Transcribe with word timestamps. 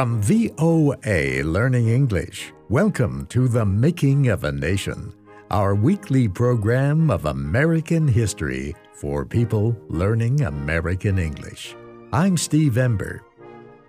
From 0.00 0.22
VOA 0.22 1.42
Learning 1.44 1.88
English, 1.88 2.54
welcome 2.70 3.26
to 3.26 3.48
The 3.48 3.66
Making 3.66 4.28
of 4.28 4.44
a 4.44 4.50
Nation, 4.50 5.12
our 5.50 5.74
weekly 5.74 6.26
program 6.26 7.10
of 7.10 7.26
American 7.26 8.08
history 8.08 8.74
for 8.94 9.26
people 9.26 9.76
learning 9.88 10.40
American 10.40 11.18
English. 11.18 11.76
I'm 12.14 12.38
Steve 12.38 12.78
Ember. 12.78 13.20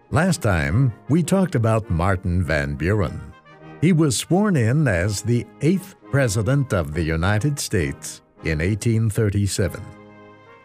Last 0.10 0.42
time, 0.42 0.92
we 1.08 1.24
talked 1.24 1.56
about 1.56 1.90
Martin 1.90 2.44
Van 2.44 2.76
Buren. 2.76 3.32
He 3.80 3.94
was 3.94 4.18
sworn 4.18 4.58
in 4.58 4.90
as 4.90 5.22
the 5.22 5.46
eighth 5.62 5.96
President 6.12 6.74
of 6.74 6.94
the 6.94 7.04
United 7.04 7.58
States 7.58 8.22
in 8.44 8.60
1837. 8.60 9.82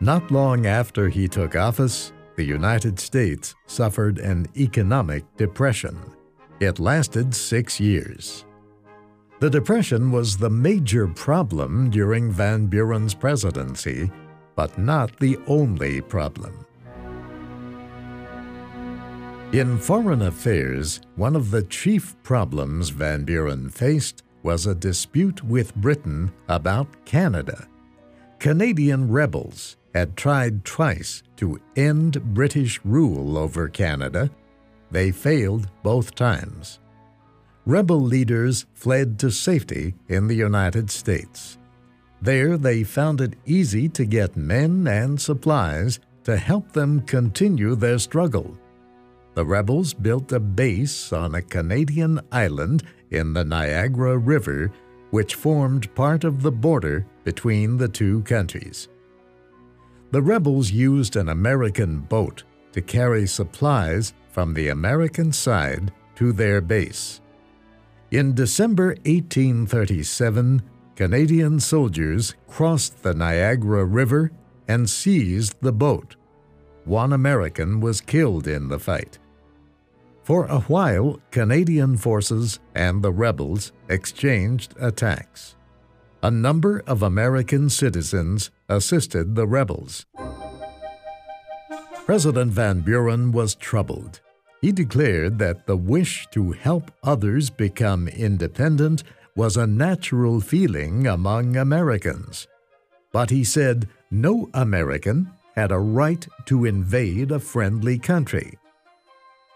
Not 0.01 0.29
long 0.33 0.67
after 0.67 1.09
he 1.09 1.29
took 1.29 1.55
office, 1.55 2.13
the 2.37 2.45
United 2.45 3.01
States 3.01 3.55
suffered 3.67 4.19
an 4.19 4.47
economic 4.57 5.25
depression. 5.37 5.99
It 6.61 6.79
lasted 6.79 7.35
six 7.35 7.81
years. 7.81 8.45
The 9.41 9.51
Depression 9.51 10.13
was 10.13 10.37
the 10.37 10.49
major 10.49 11.07
problem 11.07 11.91
during 11.91 12.31
Van 12.31 12.67
Buren's 12.67 13.15
presidency, 13.15 14.11
but 14.55 14.79
not 14.79 15.19
the 15.19 15.39
only 15.47 16.01
problem. 16.01 16.65
In 19.53 19.79
foreign 19.79 20.23
affairs, 20.23 21.01
one 21.17 21.37
of 21.37 21.51
the 21.51 21.63
chief 21.65 22.17
problems 22.23 22.89
Van 22.89 23.25
Buren 23.25 23.69
faced 23.69 24.23
was 24.43 24.67
a 24.67 24.75
dispute 24.75 25.45
with 25.45 25.75
Britain 25.77 26.33
about 26.49 26.89
Canada. 27.05 27.69
Canadian 28.39 29.11
rebels 29.11 29.77
had 29.97 30.15
tried 30.15 30.63
twice 30.67 31.23
to 31.37 31.59
end 31.75 32.35
British 32.35 32.79
rule 32.85 33.39
over 33.39 33.67
Canada. 33.67 34.31
They 34.91 35.11
failed 35.11 35.71
both 35.83 36.15
times. 36.15 36.81
Rebel 37.65 38.01
leaders 38.01 38.67
fled 38.75 39.19
to 39.21 39.31
safety 39.31 39.95
in 40.09 40.29
the 40.29 40.35
United 40.35 40.91
States. 40.91 41.57
There, 42.21 42.59
they 42.59 42.85
found 42.85 43.23
it 43.23 43.39
easy 43.47 43.89
to 43.91 44.05
get 44.05 44.37
men 44.37 44.87
and 44.87 45.19
supplies 45.19 45.99
to 46.25 46.37
help 46.37 46.73
them 46.73 47.01
continue 47.01 47.75
their 47.75 47.99
struggle. 47.99 48.55
The 49.35 49.47
rebels 49.47 49.95
built 49.95 50.31
a 50.33 50.41
base 50.41 51.11
on 51.13 51.35
a 51.35 51.43
Canadian 51.43 52.21
island 52.31 52.83
in 53.11 53.33
the 53.33 53.45
Niagara 53.45 54.19
River, 54.19 54.71
which 55.11 55.37
formed 55.37 55.95
part 55.95 56.25
of 56.25 56.43
the 56.43 56.53
border 56.53 57.07
between 57.25 57.79
the 57.79 57.89
two 57.89 58.23
countries. 58.25 58.89
The 60.11 60.23
rebels 60.23 60.71
used 60.71 61.17
an 61.17 61.29
American 61.29 62.01
boat 62.01 62.45
to 62.73 62.81
carry 62.81 63.27
supplies 63.27 64.15
from 64.31 64.55
the 64.55 64.69
American 64.69 65.33
side 65.33 65.93
to 66.15 66.33
their 66.33 66.61
base. 66.61 67.21
In 68.11 68.35
December 68.35 68.89
1837, 69.05 70.63
Canadian 70.95 71.59
soldiers 71.59 72.35
crossed 72.49 73.03
the 73.03 73.15
Niagara 73.15 73.85
River 73.85 74.31
and 74.69 74.89
seized 74.89 75.61
the 75.61 75.73
boat. 75.73 76.17
One 76.85 77.13
American 77.13 77.81
was 77.81 78.01
killed 78.01 78.47
in 78.47 78.69
the 78.69 78.79
fight. 78.79 79.19
For 80.23 80.47
a 80.47 80.61
while, 80.61 81.21
Canadian 81.31 81.97
forces 81.97 82.61
and 82.75 83.03
the 83.03 83.13
rebels 83.13 83.73
exchanged 83.89 84.75
attacks. 84.81 85.56
A 86.27 86.31
number 86.33 86.83
of 86.89 87.05
American 87.05 87.71
citizens 87.71 88.51
assisted 88.69 89.37
the 89.37 89.47
rebels. 89.47 90.07
President 92.05 92.51
Van 92.51 92.81
Buren 92.81 93.31
was 93.31 93.55
troubled. 93.55 94.19
He 94.61 94.73
declared 94.73 95.39
that 95.39 95.69
the 95.69 95.77
wish 95.77 96.27
to 96.33 96.51
help 96.51 96.91
others 97.05 97.49
become 97.49 98.09
independent 98.09 99.05
was 99.37 99.57
a 99.57 99.69
natural 99.69 100.41
feeling 100.41 101.07
among 101.07 101.57
Americans. 101.57 102.49
But 103.13 103.31
he 103.31 103.45
said 103.45 103.89
no 104.11 104.51
American 104.53 105.31
had 105.55 105.71
a 105.71 105.79
right 105.79 106.27
to 106.47 106.65
invade 106.65 107.31
a 107.31 107.39
friendly 107.39 108.01
country. 108.01 108.59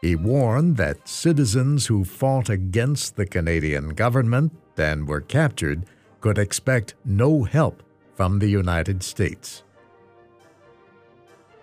He 0.03 0.15
warned 0.15 0.77
that 0.77 1.09
citizens 1.09 1.89
who 1.89 2.05
fought 2.05 2.49
against 2.49 3.17
the 3.17 3.27
Canadian 3.27 3.89
government 3.89 4.53
and 4.77 5.09
were 5.09 5.21
captured 5.21 5.85
could 6.21 6.39
expect 6.39 6.95
no 7.05 7.45
help 7.45 7.83
from 8.15 8.39
the 8.39 8.49
United 8.49 9.03
States. 9.03 9.63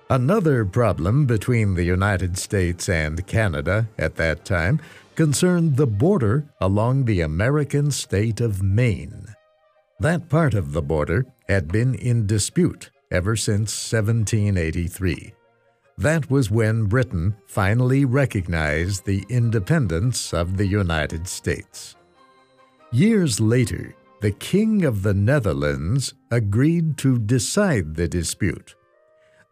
Another 0.10 0.64
problem 0.64 1.26
between 1.26 1.74
the 1.74 1.84
United 1.84 2.38
States 2.38 2.88
and 2.88 3.28
Canada 3.28 3.90
at 3.98 4.16
that 4.16 4.46
time 4.46 4.80
concerned 5.16 5.76
the 5.76 5.88
border 5.88 6.46
along 6.62 7.06
the 7.06 7.22
American 7.22 7.92
state 7.92 8.40
of 8.40 8.64
Maine. 8.64 9.28
That 10.00 10.30
part 10.30 10.54
of 10.54 10.72
the 10.72 10.82
border 10.82 11.26
had 11.50 11.68
been 11.68 11.96
in 11.96 12.26
dispute 12.28 12.90
ever 13.12 13.36
since 13.36 13.92
1783. 13.92 15.34
That 15.98 16.30
was 16.30 16.52
when 16.52 16.86
Britain 16.86 17.36
finally 17.48 18.06
recognized 18.06 19.06
the 19.06 19.26
independence 19.30 20.34
of 20.34 20.56
the 20.56 20.68
United 20.68 21.28
States. 21.28 21.96
Years 22.92 23.40
later, 23.40 23.96
the 24.22 24.32
King 24.32 24.84
of 24.84 25.04
the 25.04 25.14
Netherlands 25.14 26.14
agreed 26.32 26.98
to 26.98 27.20
decide 27.20 27.96
the 27.96 28.08
dispute. 28.08 28.76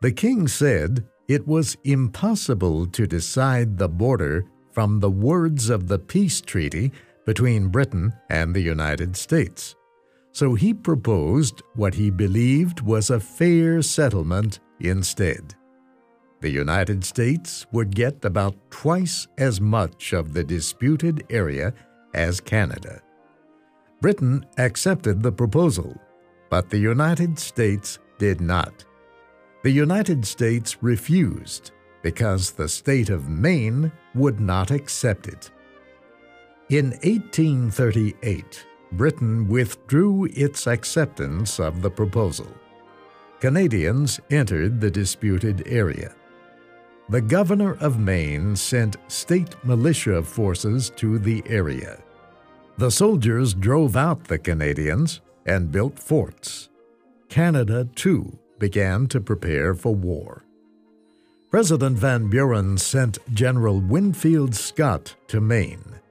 The 0.01 0.11
king 0.11 0.47
said 0.47 1.05
it 1.27 1.47
was 1.47 1.77
impossible 1.83 2.85
to 2.87 3.07
decide 3.07 3.77
the 3.77 3.89
border 3.89 4.45
from 4.71 4.99
the 4.99 5.09
words 5.09 5.69
of 5.69 5.87
the 5.87 5.99
peace 5.99 6.41
treaty 6.41 6.91
between 7.25 7.69
Britain 7.69 8.13
and 8.29 8.53
the 8.53 8.61
United 8.61 9.15
States. 9.15 9.75
So 10.31 10.53
he 10.53 10.73
proposed 10.73 11.61
what 11.75 11.93
he 11.93 12.09
believed 12.09 12.81
was 12.81 13.09
a 13.09 13.19
fair 13.19 13.81
settlement 13.81 14.59
instead 14.79 15.55
the 16.45 16.51
United 16.51 17.03
States 17.03 17.65
would 17.71 17.95
get 17.95 18.23
about 18.23 18.55
twice 18.69 19.27
as 19.39 19.59
much 19.59 20.13
of 20.13 20.33
the 20.33 20.43
disputed 20.43 21.25
area 21.31 21.73
as 22.13 22.39
Canada. 22.39 23.01
Britain 24.01 24.45
accepted 24.57 25.22
the 25.22 25.31
proposal, 25.31 25.95
but 26.50 26.69
the 26.69 26.78
United 26.78 27.39
States 27.39 28.00
did 28.17 28.41
not. 28.41 28.85
The 29.63 29.72
United 29.72 30.25
States 30.25 30.81
refused 30.81 31.72
because 32.01 32.51
the 32.51 32.69
state 32.69 33.09
of 33.09 33.29
Maine 33.29 33.91
would 34.13 34.39
not 34.39 34.69
accept 34.72 35.28
it. 35.28 35.50
In 36.69 36.91
1838, 37.03 38.66
Britain 38.91 39.47
withdrew 39.47 40.25
its 40.33 40.67
acceptance 40.67 41.59
of 41.59 41.81
the 41.81 41.89
proposal. 41.89 42.47
Canadians 43.39 44.19
entered 44.29 44.79
the 44.79 44.91
disputed 44.91 45.63
area 45.67 46.16
the 47.07 47.22
governor 47.22 47.75
of 47.81 48.00
Maine 48.00 48.56
sent 48.56 48.97
state 49.07 49.56
militia 49.63 50.23
forces 50.23 50.89
to 50.95 51.19
the 51.19 51.44
area. 51.45 52.00
The 52.78 52.91
soldiers 52.91 53.53
drove 53.53 53.96
out 53.96 54.25
the 54.25 54.38
Canadians 54.38 55.22
and 55.46 55.72
built 55.72 55.97
forts. 55.97 56.69
Canada, 57.30 57.88
too, 57.96 58.38
began 58.59 59.08
to 59.08 59.22
prepare 59.22 59.74
for 59.74 59.96
war. 59.96 60.44
President 61.50 61.97
Van 61.97 62.30
Buren 62.30 62.78
sent 62.78 63.18
General 63.34 63.80
Winfield 63.80 64.53
Scott 64.53 65.16
to 65.28 65.40
Maine. 65.40 66.02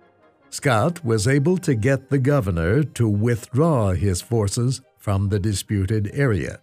Scott 0.48 1.04
was 1.04 1.28
able 1.28 1.58
to 1.58 1.74
get 1.74 2.08
the 2.08 2.18
governor 2.18 2.82
to 2.82 3.08
withdraw 3.08 3.90
his 3.90 4.22
forces 4.22 4.80
from 4.96 5.28
the 5.28 5.38
disputed 5.38 6.10
area. 6.14 6.60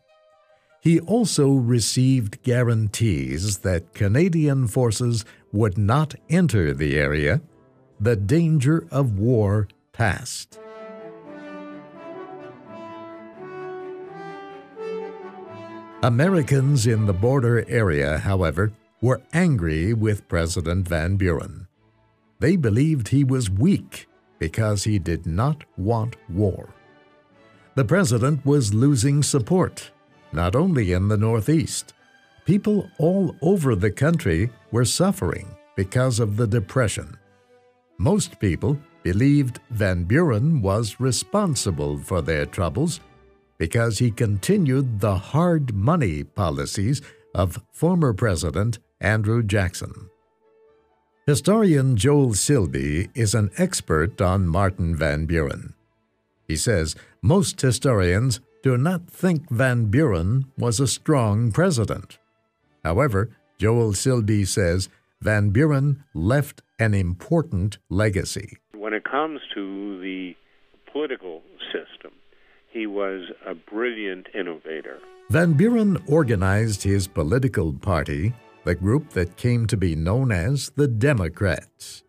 He 0.82 1.00
also 1.00 1.52
received 1.52 2.42
guarantees 2.42 3.60
that 3.60 3.94
Canadian 3.94 4.68
forces 4.68 5.26
would 5.52 5.78
not 5.78 6.16
enter 6.28 6.74
the 6.74 6.98
area. 6.98 7.42
The 8.00 8.16
danger 8.16 8.88
of 8.90 9.20
war 9.20 9.68
passed. 10.02 10.58
Americans 16.02 16.88
in 16.88 17.06
the 17.06 17.14
border 17.14 17.64
area, 17.70 18.18
however, 18.18 18.74
were 19.04 19.22
angry 19.32 19.94
with 19.94 20.28
President 20.28 20.88
Van 20.88 21.18
Buren. 21.18 21.68
They 22.40 22.56
believed 22.56 23.10
he 23.10 23.24
was 23.24 23.52
weak 23.52 24.08
because 24.40 24.86
he 24.86 24.98
did 24.98 25.28
not 25.28 25.66
want 25.78 26.16
war. 26.28 26.74
The 27.76 27.86
president 27.86 28.44
was 28.44 28.74
losing 28.74 29.22
support 29.22 29.92
not 30.34 30.56
only 30.56 30.94
in 30.94 31.10
the 31.10 31.18
Northeast. 31.18 31.94
People 32.46 32.90
all 32.98 33.36
over 33.44 33.76
the 33.76 33.92
country 33.92 34.50
were 34.72 34.86
suffering 34.86 35.48
because 35.76 36.20
of 36.20 36.38
the 36.38 36.48
Depression. 36.48 37.18
Most 38.00 38.40
people 38.40 38.80
believed 39.04 39.60
Van 39.70 40.04
Buren 40.04 40.62
was 40.62 41.00
responsible 41.00 41.98
for 41.98 42.22
their 42.22 42.46
troubles 42.46 43.00
because 43.58 44.00
he 44.00 44.10
continued 44.12 45.00
the 45.00 45.16
hard 45.16 45.74
money 45.74 46.24
policies 46.24 47.02
of 47.36 47.62
former 47.72 48.14
President 48.14 48.80
Andrew 49.00 49.44
Jackson. 49.44 50.10
Historian 51.28 51.96
Joel 51.96 52.30
Silbey 52.30 53.10
is 53.14 53.36
an 53.36 53.52
expert 53.58 54.20
on 54.22 54.48
Martin 54.48 54.96
Van 54.96 55.26
Buren. 55.26 55.74
He 56.48 56.56
says 56.56 56.96
most 57.22 57.62
historians 57.62 58.42
do 58.64 58.78
not 58.78 59.10
think 59.10 59.50
Van 59.50 59.86
Buren 59.86 60.46
was 60.58 60.80
a 60.80 60.88
strong 60.88 61.52
president. 61.52 62.18
However, 62.84 63.30
Joel 63.58 63.94
Silbey 63.94 64.48
says 64.48 64.90
Van 65.22 65.52
Buren 65.52 66.04
left 66.16 66.64
an 66.80 66.96
important 66.96 67.78
legacy. 67.90 68.58
When 68.92 68.98
it 68.98 69.06
comes 69.06 69.40
to 69.54 70.02
the 70.02 70.36
political 70.92 71.44
system, 71.72 72.12
he 72.68 72.88
was 72.88 73.22
a 73.48 73.56
brilliant 73.56 74.28
innovator. 74.36 75.00
Van 75.30 75.54
Buren 75.54 75.98
organized 76.10 76.84
his 76.84 77.08
political 77.08 77.72
party, 77.72 78.34
the 78.66 78.76
group 78.76 79.12
that 79.12 79.38
came 79.38 79.66
to 79.68 79.78
be 79.78 79.96
known 79.96 80.34
as 80.34 80.72
the 80.72 80.90
Democrats. 80.90 82.04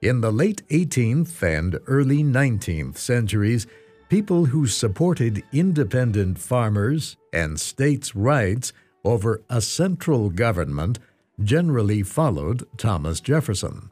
In 0.00 0.22
the 0.22 0.32
late 0.32 0.62
18th 0.70 1.42
and 1.42 1.78
early 1.86 2.22
19th 2.22 2.96
centuries, 2.96 3.66
people 4.08 4.46
who 4.46 4.66
supported 4.66 5.44
independent 5.52 6.38
farmers 6.38 7.18
and 7.34 7.60
states' 7.60 8.16
rights 8.16 8.72
over 9.04 9.42
a 9.50 9.60
central 9.60 10.30
government 10.30 10.98
generally 11.44 12.02
followed 12.02 12.66
Thomas 12.78 13.20
Jefferson. 13.20 13.90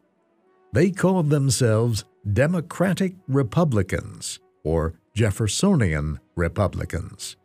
They 0.73 0.91
called 0.91 1.29
themselves 1.29 2.05
Democratic 2.33 3.15
Republicans 3.29 4.41
or 4.63 4.95
Jeffersonian 5.15 6.19
Republicans. 6.37 7.37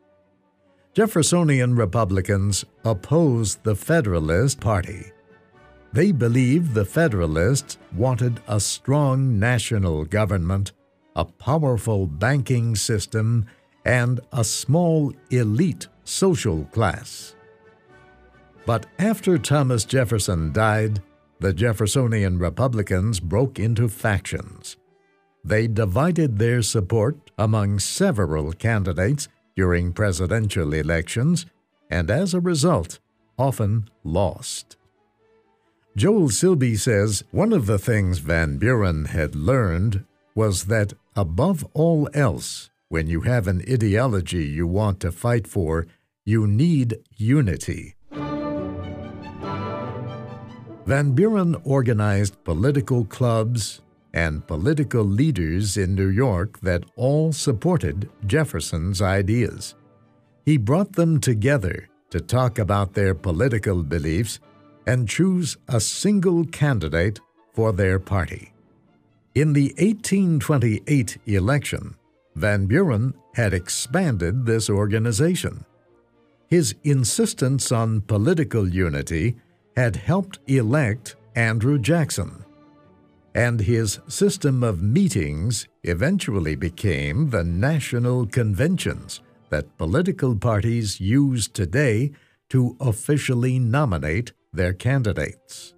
Jeffersonian 0.94 1.76
Republicans 1.76 2.64
opposed 2.86 3.62
the 3.64 3.76
Federalist 3.76 4.62
Party. 4.62 5.12
They 5.92 6.14
believed 6.14 6.74
the 6.74 6.86
Federalists 6.86 7.78
wanted 7.94 8.40
a 8.48 8.62
strong 8.62 9.38
national 9.38 10.06
government, 10.06 10.72
a 11.14 11.26
powerful 11.26 12.08
banking 12.08 12.78
system, 12.78 13.48
and 13.84 14.22
a 14.32 14.46
small 14.46 15.14
elite 15.30 15.88
social 16.06 16.64
class. 16.66 17.36
But 18.66 18.86
after 18.98 19.38
Thomas 19.38 19.84
Jefferson 19.84 20.54
died, 20.54 21.02
the 21.40 21.54
Jeffersonian 21.54 22.38
Republicans 22.38 23.20
broke 23.20 23.60
into 23.60 23.88
factions. 23.88 24.78
They 25.44 25.68
divided 25.68 26.38
their 26.38 26.62
support 26.62 27.32
among 27.38 27.80
several 27.80 28.52
candidates 28.54 29.28
during 29.56 29.94
presidential 29.94 30.74
elections 30.74 31.46
and 31.90 32.12
as 32.12 32.34
a 32.34 32.40
result 32.40 33.00
often 33.38 33.90
lost. 34.04 34.76
Joel 35.96 36.30
Silbey 36.30 36.78
says 36.78 37.24
one 37.32 37.54
of 37.54 37.66
the 37.66 37.80
things 37.80 38.20
Van 38.20 38.58
Buren 38.58 39.06
had 39.06 39.36
learned 39.36 40.06
was 40.36 40.66
that 40.66 40.94
above 41.16 41.66
all 41.74 42.10
else, 42.14 42.70
when 42.90 43.08
you 43.08 43.22
have 43.22 43.48
an 43.48 43.62
ideology 43.70 44.46
you 44.46 44.68
want 44.68 45.00
to 45.02 45.12
fight 45.12 45.48
for, 45.48 45.88
you 46.26 46.48
need 46.48 46.98
unity. 47.18 47.96
Van 50.90 51.12
Buren 51.12 51.56
organized 51.66 52.44
political 52.44 53.06
clubs 53.06 53.82
and 54.12 54.48
political 54.48 55.04
leaders 55.04 55.78
in 55.78 55.94
New 55.94 56.10
York 56.10 56.60
that 56.62 56.84
all 56.96 57.32
supported 57.32 58.10
Jefferson's 58.26 59.00
ideas. 59.00 59.76
He 60.48 60.58
brought 60.58 60.94
them 60.94 61.20
together 61.20 61.88
to 62.10 62.20
talk 62.20 62.58
about 62.58 62.96
their 62.96 63.14
political 63.14 63.84
beliefs 63.84 64.40
and 64.88 65.08
choose 65.08 65.58
a 65.68 65.80
single 65.80 66.44
candidate 66.46 67.20
for 67.54 67.72
their 67.72 68.00
party. 68.00 68.52
In 69.36 69.54
the 69.54 69.68
1828 69.78 71.20
election, 71.28 71.98
Van 72.34 72.66
Buren 72.66 73.14
had 73.36 73.54
expanded 73.54 74.48
this 74.48 74.72
organization. 74.72 75.66
His 76.48 76.74
insistence 76.84 77.72
on 77.72 78.02
political 78.02 78.68
unity 78.68 79.36
had 79.76 79.96
helped 79.96 80.40
elect 80.48 81.16
Andrew 81.36 81.80
Jackson. 81.80 82.44
And 83.36 83.62
his 83.62 84.00
system 84.08 84.64
of 84.64 84.82
meetings 84.82 85.68
eventually 85.84 86.56
became 86.56 87.30
the 87.30 87.44
national 87.44 88.26
conventions 88.26 89.22
that 89.50 89.78
political 89.78 90.36
parties 90.36 91.00
use 91.00 91.48
today 91.48 92.12
to 92.50 92.76
officially 92.80 93.60
nominate 93.60 94.34
their 94.52 94.74
candidates. 94.74 95.74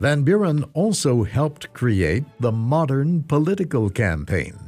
Van 0.00 0.22
Buren 0.22 0.64
also 0.74 1.22
helped 1.22 1.72
create 1.72 2.24
the 2.40 2.52
modern 2.52 3.22
political 3.22 3.88
campaign. 3.88 4.58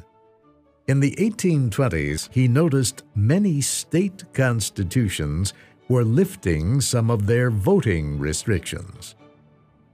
In 0.87 1.01
the 1.01 1.17
1820s, 1.17 2.29
he 2.31 2.47
noticed 2.47 3.05
many 3.15 3.61
state 3.61 4.23
constitutions 4.33 5.55
were 5.89 6.05
lifting 6.05 6.81
some 6.81 7.11
of 7.11 7.27
their 7.27 7.51
voting 7.51 8.19
restrictions. 8.19 9.15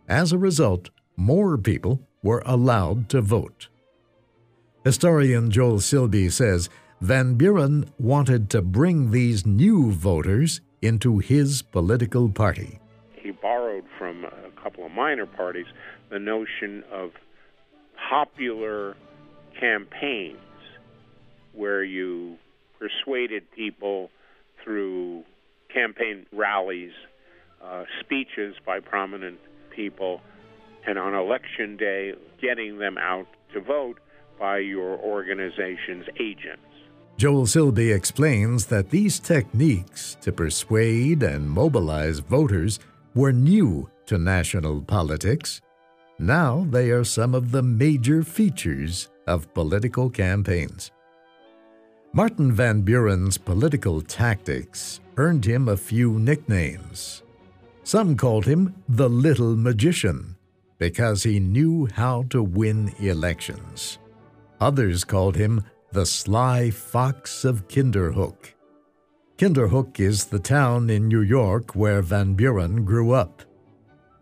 As 0.09 0.33
a 0.33 0.39
result, 0.39 0.91
more 1.17 1.57
people 1.59 2.01
were 2.23 2.43
allowed 2.47 3.09
to 3.11 3.21
vote. 3.21 3.69
Historian 4.85 5.51
Joel 5.51 5.79
Silbey 5.79 6.31
says 6.31 6.69
Van 7.01 7.35
Buren 7.35 7.91
wanted 7.99 8.51
to 8.51 8.63
bring 8.63 9.11
these 9.11 9.47
new 9.47 9.91
voters 9.91 10.61
into 10.83 11.19
his 11.19 11.63
political 11.63 12.29
party. 12.29 12.79
He 13.15 13.31
borrowed 13.31 13.85
from 13.99 14.25
a 14.25 14.63
couple 14.63 14.87
of 14.87 14.93
minor 14.93 15.27
parties 15.27 15.67
the 16.11 16.19
notion 16.19 16.83
of 16.91 17.11
popular 18.09 18.97
campaigns 19.59 20.39
where 21.53 21.83
you 21.85 22.37
persuaded 22.79 23.51
people 23.53 24.11
through 24.65 25.25
campaign 25.73 26.27
rallies, 26.33 26.93
uh, 27.63 27.85
speeches 28.01 28.55
by 28.65 28.81
prominent 28.81 29.39
people, 29.71 30.21
and 30.87 30.99
on 30.99 31.15
election 31.15 31.77
day, 31.77 32.15
getting 32.41 32.79
them 32.79 32.99
out 32.99 33.27
to 33.53 33.61
vote 33.61 33.99
by 34.39 34.59
your 34.59 34.97
organization's 34.99 36.07
agents. 36.19 36.63
Joel 37.19 37.45
Silbey 37.45 37.95
explains 37.95 38.65
that 38.67 38.89
these 38.89 39.21
techniques 39.21 40.17
to 40.23 40.33
persuade 40.33 41.23
and 41.23 41.51
mobilize 41.51 42.21
voters 42.21 42.79
were 43.15 43.33
new 43.33 43.91
to 44.07 44.17
national 44.17 44.81
politics. 44.81 45.61
Now 46.19 46.67
they 46.71 46.91
are 46.91 47.05
some 47.05 47.35
of 47.35 47.51
the 47.51 47.63
major 47.63 48.23
features 48.23 49.11
of 49.27 49.53
political 49.53 50.09
campaigns. 50.09 50.91
Martin 52.13 52.53
Van 52.53 52.81
Buren's 52.81 53.39
political 53.39 54.01
tactics 54.01 55.01
earned 55.21 55.45
him 55.45 55.69
a 55.69 55.77
few 55.77 56.19
nicknames. 56.19 57.23
Some 57.83 58.17
called 58.17 58.47
him 58.47 58.75
the 58.89 59.11
Little 59.11 59.55
Magician 59.55 60.37
because 60.79 61.23
he 61.23 61.39
knew 61.39 61.89
how 61.93 62.23
to 62.31 62.43
win 62.43 62.95
elections. 62.99 63.99
Others 64.63 65.05
called 65.05 65.37
him 65.37 65.63
the 65.93 66.07
Sly 66.07 66.71
Fox 66.71 67.45
of 67.45 67.69
Kinderhook. 67.69 68.55
Kinderhook 69.37 70.01
is 70.01 70.25
the 70.25 70.39
town 70.39 70.89
in 70.89 71.07
New 71.07 71.21
York 71.21 71.77
where 71.77 72.01
Van 72.01 72.33
Buren 72.33 72.87
grew 72.87 73.13
up. 73.13 73.43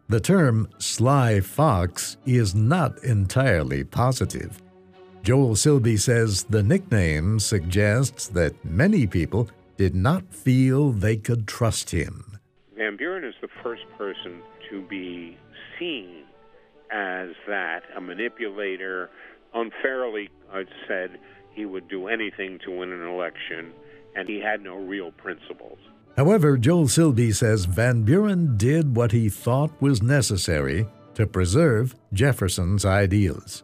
The 0.08 0.20
term 0.20 0.68
sly 0.78 1.40
fox 1.40 2.16
is 2.26 2.54
not 2.54 3.04
entirely 3.04 3.84
positive 3.84 4.60
Joel 5.28 5.56
Silbey 5.56 6.00
says 6.00 6.44
the 6.44 6.62
nickname 6.62 7.38
suggests 7.38 8.28
that 8.28 8.54
many 8.64 9.06
people 9.06 9.50
did 9.78 9.94
not 9.94 10.34
feel 10.34 10.90
they 10.90 11.16
could 11.16 11.48
trust 11.48 11.90
him. 11.90 12.38
Van 12.76 12.96
Buren 12.96 13.24
is 13.24 13.34
the 13.40 13.48
first 13.62 13.84
person 13.96 14.42
to 14.68 14.82
be 14.82 15.38
seen 15.78 16.24
as 16.92 17.30
that, 17.46 17.84
a 17.96 18.00
manipulator, 18.00 19.08
unfairly 19.54 20.28
said 20.86 21.18
he 21.52 21.64
would 21.64 21.88
do 21.88 22.08
anything 22.08 22.58
to 22.64 22.70
win 22.70 22.92
an 22.92 23.06
election, 23.06 23.72
and 24.16 24.28
he 24.28 24.40
had 24.40 24.62
no 24.62 24.76
real 24.76 25.12
principles. 25.12 25.78
However, 26.16 26.56
Joel 26.56 26.86
Silbey 26.86 27.34
says 27.34 27.66
Van 27.66 28.02
Buren 28.02 28.56
did 28.56 28.96
what 28.96 29.12
he 29.12 29.28
thought 29.28 29.70
was 29.80 30.02
necessary 30.02 30.86
to 31.14 31.26
preserve 31.26 31.94
Jefferson's 32.12 32.84
ideals. 32.84 33.62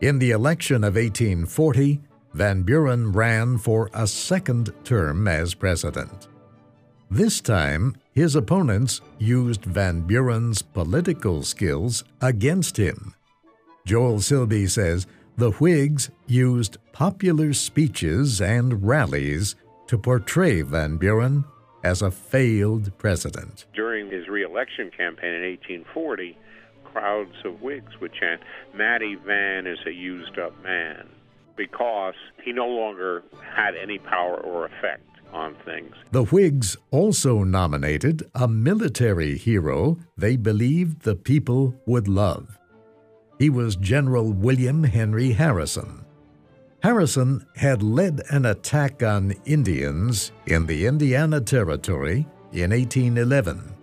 In 0.00 0.18
the 0.18 0.32
election 0.32 0.84
of 0.84 0.96
1840, 0.96 2.00
Van 2.36 2.64
Buren 2.64 3.12
ran 3.12 3.56
for 3.56 3.88
a 3.94 4.06
second 4.06 4.70
term 4.84 5.26
as 5.26 5.54
president. 5.54 6.28
This 7.10 7.40
time, 7.40 7.96
his 8.12 8.36
opponents 8.36 9.00
used 9.18 9.64
Van 9.64 10.02
Buren's 10.02 10.60
political 10.60 11.42
skills 11.42 12.04
against 12.20 12.76
him. 12.76 13.14
Joel 13.86 14.18
Silbey 14.18 14.68
says 14.68 15.06
the 15.38 15.52
Whigs 15.52 16.10
used 16.26 16.76
popular 16.92 17.54
speeches 17.54 18.42
and 18.42 18.86
rallies 18.86 19.56
to 19.86 19.96
portray 19.96 20.60
Van 20.60 20.98
Buren 20.98 21.42
as 21.82 22.02
a 22.02 22.10
failed 22.10 22.92
president. 22.98 23.64
During 23.72 24.10
his 24.10 24.28
reelection 24.28 24.90
campaign 24.90 25.32
in 25.32 25.42
1840, 25.52 26.36
crowds 26.84 27.36
of 27.46 27.62
Whigs 27.62 27.98
would 28.02 28.12
chant, 28.12 28.42
Matty 28.74 29.14
Van 29.14 29.66
is 29.66 29.78
a 29.86 29.90
used 29.90 30.38
up 30.38 30.52
man, 30.62 31.08
because 31.56 32.14
he 32.42 32.52
no 32.52 32.66
longer 32.66 33.22
had 33.42 33.74
any 33.74 33.98
power 33.98 34.36
or 34.36 34.66
effect 34.66 35.02
on 35.32 35.54
things. 35.64 35.94
The 36.12 36.24
Whigs 36.24 36.76
also 36.90 37.42
nominated 37.42 38.28
a 38.34 38.48
military 38.48 39.36
hero 39.36 39.98
they 40.16 40.36
believed 40.36 41.02
the 41.02 41.16
people 41.16 41.74
would 41.86 42.08
love. 42.08 42.58
He 43.38 43.50
was 43.50 43.76
General 43.76 44.32
William 44.32 44.84
Henry 44.84 45.32
Harrison. 45.32 46.04
Harrison 46.82 47.44
had 47.56 47.82
led 47.82 48.22
an 48.30 48.46
attack 48.46 49.02
on 49.02 49.34
Indians 49.44 50.32
in 50.46 50.66
the 50.66 50.86
Indiana 50.86 51.40
Territory 51.40 52.26
in 52.52 52.70
1811. 52.70 53.74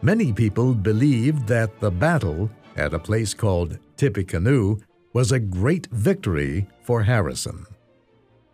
Many 0.00 0.32
people 0.32 0.74
believed 0.74 1.48
that 1.48 1.80
the 1.80 1.90
battle 1.90 2.48
at 2.76 2.94
a 2.94 2.98
place 2.98 3.34
called 3.34 3.78
Tippecanoe 3.96 4.78
was 5.12 5.32
a 5.32 5.40
great 5.40 5.86
victory 5.86 6.66
for 6.82 7.02
Harrison. 7.02 7.66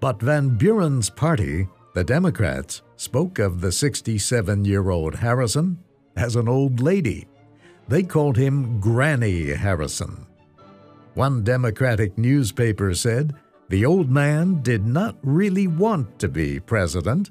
But 0.01 0.21
Van 0.21 0.57
Buren's 0.57 1.11
party, 1.11 1.69
the 1.95 2.05
Democrats, 2.05 2.83
spoke 2.97 3.39
of 3.39 3.61
the 3.61 3.73
67 3.73 4.65
year 4.65 4.91
old 4.91 5.15
Harrison 5.17 5.79
as 6.17 6.37
an 6.37 6.49
old 6.49 6.81
lady. 6.81 7.27
They 7.89 8.03
called 8.03 8.37
him 8.37 8.81
Granny 8.81 9.53
Harrison. 9.53 10.27
One 11.15 11.45
Democratic 11.45 12.19
newspaper 12.19 12.95
said 12.95 13.35
the 13.69 13.85
old 13.85 14.11
man 14.11 14.63
did 14.63 14.87
not 14.87 15.17
really 15.23 15.67
want 15.67 16.19
to 16.19 16.29
be 16.29 16.61
president. 16.61 17.31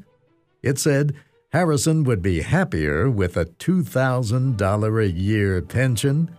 It 0.61 0.79
said 0.79 1.15
Harrison 1.51 2.03
would 2.05 2.21
be 2.21 2.41
happier 2.41 3.09
with 3.09 3.37
a 3.37 3.45
$2,000 3.45 5.03
a 5.03 5.11
year 5.11 5.61
pension, 5.61 6.31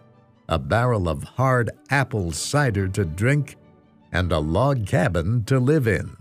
a 0.49 0.59
barrel 0.59 1.09
of 1.09 1.23
hard 1.23 1.71
apple 1.91 2.33
cider 2.33 2.89
to 2.89 3.05
drink, 3.05 3.57
and 4.13 4.31
a 4.31 4.39
log 4.39 4.87
cabin 4.87 5.45
to 5.45 5.59
live 5.59 5.87
in. 5.87 6.17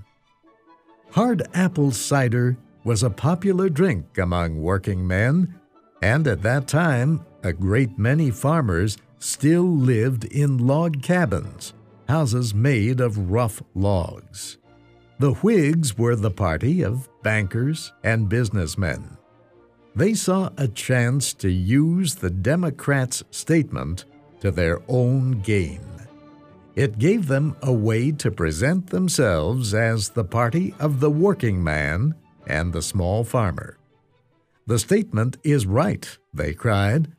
Hard 1.11 1.43
apple 1.53 1.91
cider 1.91 2.57
was 2.83 3.03
a 3.03 3.09
popular 3.09 3.69
drink 3.69 4.17
among 4.17 4.61
working 4.61 5.05
men, 5.05 5.59
and 6.01 6.27
at 6.27 6.41
that 6.41 6.67
time, 6.67 7.25
a 7.43 7.53
great 7.53 7.97
many 7.97 8.31
farmers 8.31 8.97
still 9.19 9.63
lived 9.63 10.25
in 10.25 10.57
log 10.57 11.01
cabins, 11.01 11.73
houses 12.09 12.53
made 12.53 12.99
of 12.99 13.31
rough 13.31 13.61
logs. 13.73 14.57
The 15.19 15.33
Whigs 15.33 15.97
were 15.97 16.15
the 16.15 16.31
party 16.31 16.81
of 16.81 17.07
bankers 17.21 17.93
and 18.03 18.27
businessmen. 18.27 19.17
They 19.95 20.15
saw 20.15 20.49
a 20.57 20.67
chance 20.67 21.33
to 21.35 21.51
use 21.51 22.15
the 22.15 22.31
Democrats' 22.31 23.23
statement 23.29 24.05
to 24.43 24.51
their 24.51 24.81
own 24.89 25.39
gain. 25.39 25.79
It 26.75 26.99
gave 26.99 27.27
them 27.27 27.55
a 27.61 27.71
way 27.71 28.11
to 28.11 28.29
present 28.29 28.87
themselves 28.89 29.73
as 29.73 30.09
the 30.09 30.25
party 30.25 30.75
of 30.81 30.99
the 30.99 31.09
working 31.09 31.63
man 31.63 32.13
and 32.45 32.73
the 32.73 32.81
small 32.81 33.23
farmer. 33.23 33.77
The 34.67 34.79
statement 34.79 35.37
is 35.45 35.65
right, 35.65 36.05
they 36.33 36.53
cried. 36.53 37.13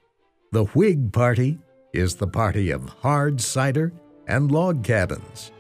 The 0.53 0.65
Whig 0.65 1.15
Party 1.15 1.59
is 1.95 2.15
the 2.15 2.27
party 2.27 2.71
of 2.71 2.91
hard 3.01 3.41
cider 3.41 3.95
and 4.27 4.53
log 4.53 4.85
cabins. 4.85 5.51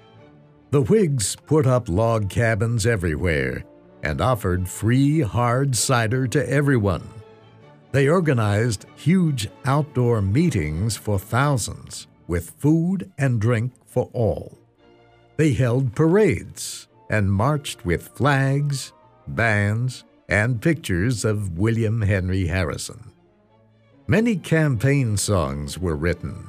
The 0.70 0.82
Whigs 0.82 1.34
put 1.46 1.66
up 1.66 1.88
log 1.88 2.28
cabins 2.28 2.86
everywhere 2.86 3.64
and 4.02 4.20
offered 4.20 4.68
free 4.68 5.22
hard 5.22 5.74
cider 5.74 6.26
to 6.26 6.46
everyone. 6.46 7.08
They 7.94 8.08
organized 8.08 8.86
huge 8.96 9.46
outdoor 9.64 10.20
meetings 10.20 10.96
for 10.96 11.16
thousands 11.16 12.08
with 12.26 12.50
food 12.58 13.12
and 13.16 13.40
drink 13.40 13.70
for 13.86 14.10
all. 14.12 14.58
They 15.36 15.52
held 15.52 15.94
parades 15.94 16.88
and 17.08 17.32
marched 17.32 17.86
with 17.86 18.08
flags, 18.08 18.92
bands, 19.28 20.02
and 20.28 20.60
pictures 20.60 21.24
of 21.24 21.56
William 21.56 22.02
Henry 22.02 22.48
Harrison. 22.48 23.12
Many 24.08 24.38
campaign 24.38 25.16
songs 25.16 25.78
were 25.78 25.94
written 25.94 26.48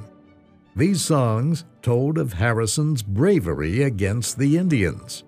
these 0.75 1.03
songs 1.03 1.63
told 1.83 2.17
of 2.17 2.33
Harrison's 2.33 3.03
bravery 3.03 3.83
against 3.83 4.39
the 4.39 4.57
Indians. 4.57 5.23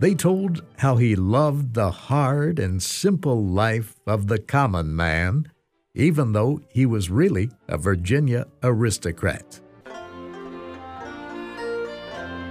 They 0.00 0.14
told 0.14 0.64
how 0.78 0.96
he 0.96 1.14
loved 1.14 1.74
the 1.74 1.90
hard 1.90 2.58
and 2.58 2.82
simple 2.82 3.44
life 3.44 3.94
of 4.06 4.26
the 4.26 4.38
common 4.38 4.96
man, 4.96 5.46
even 5.94 6.32
though 6.32 6.60
he 6.70 6.86
was 6.86 7.10
really 7.10 7.50
a 7.68 7.78
Virginia 7.78 8.46
aristocrat. 8.62 9.60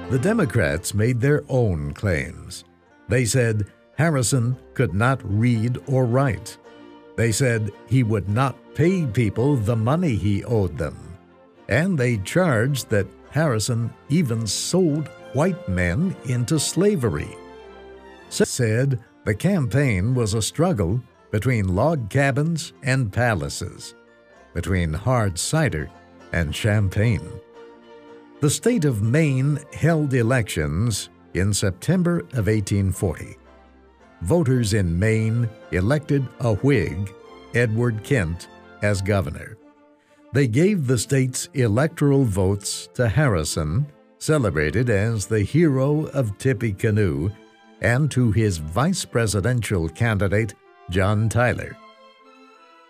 The 0.10 0.20
Democrats 0.22 0.94
made 0.94 1.20
their 1.20 1.44
own 1.50 1.92
claims. 1.94 2.64
They 3.08 3.26
said 3.26 3.66
Harrison 3.98 4.56
could 4.74 4.94
not 4.94 5.20
read 5.24 5.78
or 5.88 6.06
write. 6.06 6.58
They 7.18 7.32
said 7.32 7.72
he 7.88 8.04
would 8.04 8.30
not 8.30 8.56
pay 8.76 9.06
people 9.06 9.56
the 9.58 9.76
money 9.76 10.16
he 10.16 10.44
owed 10.46 10.78
them 10.78 11.10
and 11.70 11.98
they 11.98 12.18
charged 12.18 12.90
that 12.90 13.08
Harrison 13.30 13.94
even 14.10 14.46
sold 14.46 15.08
white 15.34 15.68
men 15.70 16.16
into 16.26 16.60
slavery. 16.60 17.36
Said 18.30 19.00
the 19.26 19.36
campaign 19.36 20.14
was 20.16 20.34
a 20.34 20.42
struggle 20.42 21.02
between 21.32 21.76
log 21.76 22.10
cabins 22.10 22.74
and 22.84 23.12
palaces, 23.12 23.96
between 24.54 24.94
hard 24.94 25.38
cider 25.38 25.90
and 26.32 26.56
champagne. 26.56 27.30
The 28.40 28.50
state 28.50 28.86
of 28.86 29.02
Maine 29.02 29.60
held 29.74 30.14
elections 30.14 31.10
in 31.34 31.54
September 31.54 32.20
of 32.34 32.48
1840. 32.48 33.38
Voters 34.22 34.74
in 34.74 34.98
Maine 34.98 35.50
elected 35.72 36.28
a 36.40 36.54
Whig, 36.56 37.14
Edward 37.54 38.04
Kent, 38.04 38.48
as 38.82 39.02
governor. 39.02 39.58
They 40.34 40.48
gave 40.48 40.88
the 40.88 40.98
state's 40.98 41.50
electoral 41.54 42.24
votes 42.24 42.88
to 42.94 43.10
Harrison, 43.10 43.88
celebrated 44.20 44.90
as 44.90 45.26
the 45.26 45.42
hero 45.42 46.06
of 46.08 46.38
Tippecanoe, 46.38 47.32
and 47.82 48.12
to 48.12 48.32
his 48.32 48.58
vice 48.58 49.06
presidential 49.06 49.90
candidate, 49.90 50.54
John 50.90 51.30
Tyler. 51.30 51.76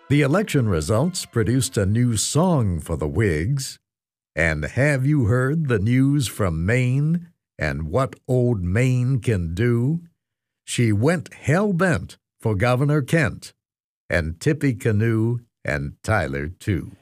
The 0.08 0.22
election 0.22 0.68
results 0.68 1.24
produced 1.24 1.76
a 1.76 1.86
new 1.86 2.16
song 2.16 2.80
for 2.80 2.96
the 2.96 3.06
Whigs. 3.08 3.78
And 4.34 4.64
have 4.64 5.06
you 5.06 5.26
heard 5.26 5.68
the 5.68 5.78
news 5.78 6.26
from 6.26 6.66
Maine 6.66 7.28
and 7.58 7.84
what 7.84 8.16
old 8.26 8.62
Maine 8.62 9.20
can 9.20 9.54
do? 9.54 10.00
She 10.64 10.92
went 10.92 11.32
hell 11.34 11.72
bent 11.72 12.16
for 12.40 12.54
Governor 12.54 13.02
Kent, 13.02 13.52
and 14.08 14.40
Tippecanoe 14.40 15.40
and 15.64 15.92
Tyler, 16.02 16.48
too. 16.48 16.92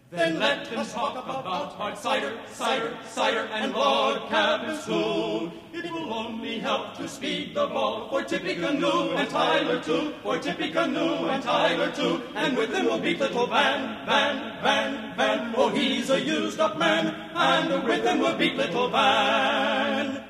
Hard 1.78 1.96
cider, 1.96 2.36
cider, 2.50 2.98
cider, 3.06 3.46
and 3.52 3.72
log 3.72 4.28
cabins 4.28 4.84
too. 4.84 5.52
It 5.72 5.92
will 5.92 6.12
only 6.12 6.58
help 6.58 6.96
to 6.96 7.06
speed 7.06 7.54
the 7.54 7.68
ball 7.68 8.08
for 8.10 8.24
Tippecanoe 8.24 9.14
and 9.14 9.30
Tyler 9.30 9.80
too, 9.80 10.12
for 10.24 10.38
Tippecanoe 10.38 11.28
and 11.28 11.40
Tyler 11.40 11.92
too, 11.92 12.20
and 12.34 12.56
with 12.56 12.72
them 12.72 12.86
will 12.86 12.98
beat 12.98 13.20
little 13.20 13.46
Van, 13.46 14.04
Van, 14.06 14.60
Van, 14.60 15.16
Van. 15.16 15.54
Oh, 15.56 15.68
he's 15.68 16.10
a 16.10 16.20
used 16.20 16.58
up 16.58 16.78
man, 16.78 17.14
and 17.32 17.84
with 17.84 18.02
them 18.02 18.18
will 18.18 18.36
beat 18.36 18.56
little 18.56 18.90
Van. 18.90 20.24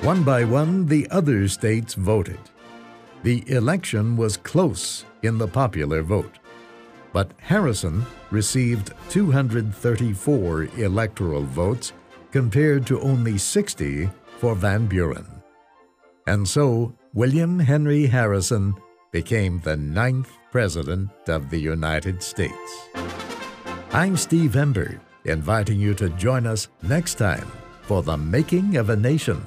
One 0.00 0.24
by 0.24 0.44
one, 0.44 0.86
the 0.86 1.06
other 1.10 1.48
states 1.48 1.92
voted. 1.92 2.40
The 3.24 3.44
election 3.46 4.16
was 4.16 4.38
close 4.38 5.04
in 5.22 5.36
the 5.36 5.48
popular 5.48 6.00
vote 6.00 6.38
but 7.12 7.32
Harrison 7.38 8.04
received 8.30 8.92
234 9.10 10.68
electoral 10.76 11.42
votes 11.42 11.92
compared 12.30 12.86
to 12.86 13.00
only 13.00 13.38
60 13.38 14.08
for 14.38 14.54
Van 14.54 14.86
Buren. 14.86 15.26
And 16.26 16.46
so, 16.46 16.94
William 17.12 17.58
Henry 17.58 18.06
Harrison 18.06 18.74
became 19.10 19.60
the 19.60 19.76
ninth 19.76 20.30
President 20.52 21.10
of 21.28 21.50
the 21.50 21.58
United 21.58 22.22
States. 22.22 22.88
I'm 23.92 24.16
Steve 24.16 24.56
Ember, 24.56 25.00
inviting 25.24 25.80
you 25.80 25.94
to 25.94 26.08
join 26.10 26.46
us 26.46 26.68
next 26.82 27.14
time 27.14 27.50
for 27.82 28.02
The 28.02 28.16
Making 28.16 28.76
of 28.76 28.90
a 28.90 28.96
Nation 28.96 29.44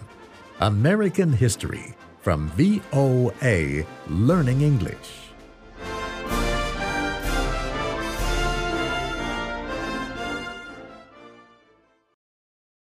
American 0.59 1.31
History 1.31 1.93
from 2.19 2.47
VOA 2.49 3.85
Learning 4.07 4.61
English. 4.61 5.22